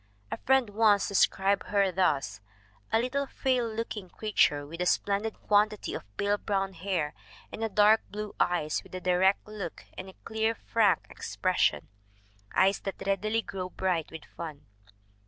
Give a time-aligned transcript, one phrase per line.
[0.31, 2.41] A friend once described her thus:
[2.91, 7.13] "A little, frail looking creature, with a splendid quantity of pale brown hair,
[7.51, 11.87] and dark blue eyes with a direct look and a clear, frank expression
[12.55, 14.65] eyes that readily grow bright with fun."